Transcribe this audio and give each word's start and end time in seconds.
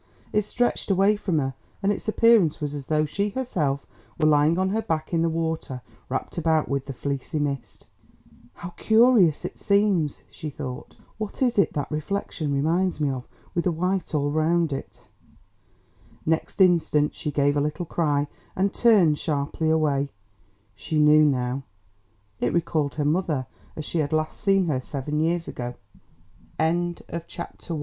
It 0.33 0.41
stretched 0.41 0.89
away 0.89 1.15
from 1.15 1.37
her, 1.37 1.53
and 1.83 1.91
its 1.91 2.07
appearance 2.07 2.59
was 2.59 2.73
as 2.73 2.87
though 2.87 3.05
she 3.05 3.29
herself 3.29 3.85
were 4.17 4.25
lying 4.27 4.57
on 4.57 4.69
her 4.69 4.81
back 4.81 5.13
in 5.13 5.21
the 5.21 5.29
water 5.29 5.83
wrapped 6.09 6.39
about 6.39 6.67
with 6.67 6.87
the 6.87 6.91
fleecy 6.93 7.37
mist. 7.37 7.85
"How 8.55 8.69
curious 8.71 9.45
it 9.45 9.59
seems," 9.59 10.23
she 10.31 10.49
thought; 10.49 10.95
"what 11.19 11.43
is 11.43 11.59
it 11.59 11.73
that 11.73 11.91
reflection 11.91 12.51
reminds 12.51 12.99
me 12.99 13.09
of 13.11 13.27
with 13.53 13.65
the 13.65 13.71
white 13.71 14.15
all 14.15 14.31
round 14.31 14.73
it?" 14.73 15.05
Next 16.25 16.59
instant 16.61 17.13
she 17.13 17.29
gave 17.29 17.55
a 17.55 17.61
little 17.61 17.85
cry 17.85 18.25
and 18.55 18.73
turned 18.73 19.19
sharply 19.19 19.69
away. 19.69 20.09
She 20.73 20.97
knew 20.99 21.23
now. 21.23 21.61
It 22.39 22.53
recalled 22.53 22.95
her 22.95 23.05
mother 23.05 23.45
as 23.75 23.85
she 23.85 23.99
had 23.99 24.13
last 24.13 24.39
seen 24.39 24.65
her 24.65 24.81
seven 24.81 25.19
years 25.19 25.47
ago. 25.47 25.75
CHAPTER 26.59 27.75
II. 27.75 27.79